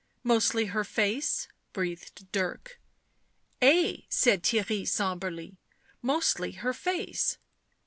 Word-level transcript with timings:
"Mostly 0.23 0.65
her 0.65 0.83
face?" 0.83 1.47
breathed 1.73 2.31
Dirk." 2.31 2.81
Ay," 3.61 4.05
said 4.09 4.41
Theirry 4.41 4.83
sombrely." 4.87 5.57
Mostly 6.11 6.53
her 6.53 6.73
face." 6.73 7.37